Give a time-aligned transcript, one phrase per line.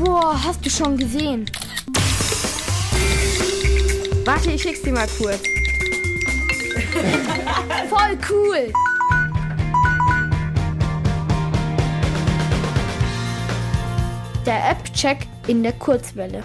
[0.00, 1.50] Oh, hast du schon gesehen?
[4.24, 5.42] Warte, ich schick's dir mal kurz.
[7.88, 8.72] Voll cool!
[14.46, 16.44] Der App-Check in der Kurzwelle.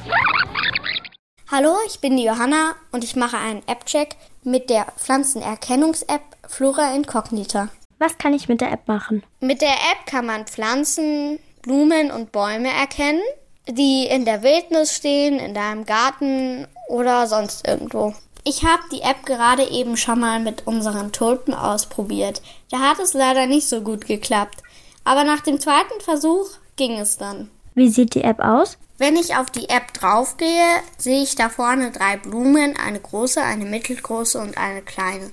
[1.51, 7.69] Hallo, ich bin die Johanna und ich mache einen App-Check mit der Pflanzenerkennungs-App Flora Incognita.
[7.99, 9.21] Was kann ich mit der App machen?
[9.39, 13.21] Mit der App kann man Pflanzen, Blumen und Bäume erkennen,
[13.67, 18.13] die in der Wildnis stehen, in deinem Garten oder sonst irgendwo.
[18.43, 22.41] Ich habe die App gerade eben schon mal mit unseren Tulpen ausprobiert.
[22.69, 24.61] Da hat es leider nicht so gut geklappt.
[25.05, 27.49] Aber nach dem zweiten Versuch ging es dann.
[27.73, 28.77] Wie sieht die App aus?
[28.97, 33.65] Wenn ich auf die App draufgehe, sehe ich da vorne drei Blumen, eine große, eine
[33.65, 35.31] mittelgroße und eine kleine.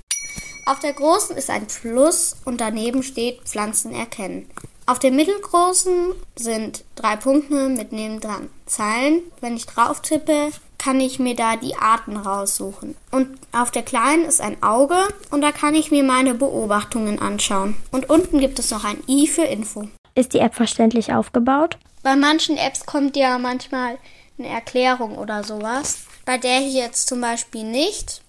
[0.67, 4.48] Auf der großen ist ein Plus und daneben steht Pflanzen erkennen.
[4.91, 9.23] Auf der mittelgroßen sind drei Punkte mit nebendran Zeilen.
[9.41, 12.97] Wenn ich drauf tippe, kann ich mir da die Arten raussuchen.
[13.12, 14.97] Und auf der kleinen ist ein Auge
[15.31, 17.77] und da kann ich mir meine Beobachtungen anschauen.
[17.92, 19.87] Und unten gibt es noch ein i für Info.
[20.17, 21.79] Ist die App verständlich aufgebaut?
[22.03, 23.97] Bei manchen Apps kommt ja manchmal
[24.41, 25.98] eine Erklärung oder sowas.
[26.25, 28.23] Bei der hier jetzt zum Beispiel nicht.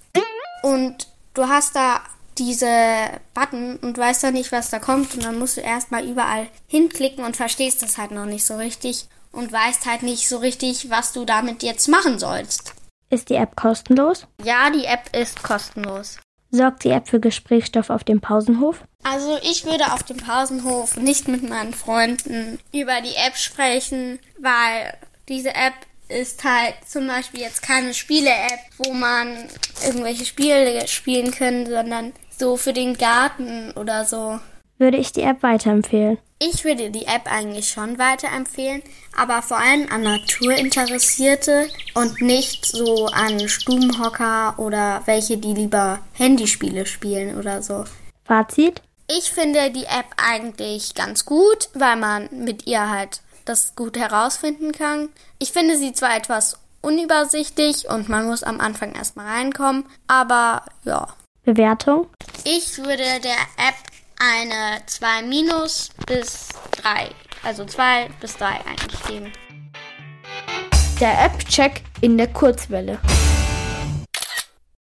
[0.62, 2.02] Und du hast da
[2.42, 5.14] diese Button und weißt dann nicht, was da kommt.
[5.14, 9.06] Und dann musst du erstmal überall hinklicken und verstehst das halt noch nicht so richtig.
[9.32, 12.74] Und weißt halt nicht so richtig, was du damit jetzt machen sollst.
[13.10, 14.28] Ist die App kostenlos?
[14.44, 16.18] Ja, die App ist kostenlos.
[16.50, 18.84] Sorgt die App für Gesprächsstoff auf dem Pausenhof?
[19.04, 24.98] Also ich würde auf dem Pausenhof nicht mit meinen Freunden über die App sprechen, weil
[25.30, 25.74] diese App
[26.12, 29.48] ist halt zum Beispiel jetzt keine Spiele-App, wo man
[29.86, 34.40] irgendwelche Spiele spielen kann, sondern so für den Garten oder so.
[34.78, 36.18] Würde ich die App weiterempfehlen?
[36.40, 38.82] Ich würde die App eigentlich schon weiterempfehlen,
[39.16, 46.88] aber vor allem an Naturinteressierte und nicht so an Stubenhocker oder welche, die lieber Handyspiele
[46.88, 47.86] spielen oder so.
[48.26, 48.82] Fazit?
[49.08, 54.72] Ich finde die App eigentlich ganz gut, weil man mit ihr halt das gut herausfinden
[54.72, 55.10] kann.
[55.40, 61.08] Ich finde sie zwar etwas unübersichtlich und man muss am Anfang erstmal reinkommen, aber ja.
[61.44, 62.08] Bewertung?
[62.44, 63.76] Ich würde der App
[64.20, 67.10] eine 2 minus bis 3,
[67.44, 69.34] also 2 bis 3 eigentlich geben.
[71.00, 73.00] Der App-Check in der Kurzwelle.